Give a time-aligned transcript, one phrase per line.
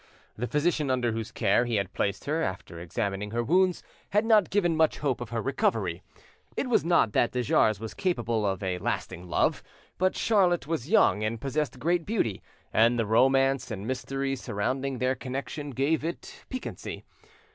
[0.35, 4.49] The physician under whose care he had placed her, after examining her wounds, had not
[4.49, 6.01] given much hope of her recovery.
[6.57, 9.61] It was not that de Jars was capable of a lasting love,
[9.99, 12.41] but Charlotte was young and possessed great beauty,
[12.73, 17.03] and the romance and mystery surrounding their connection gave it piquancy.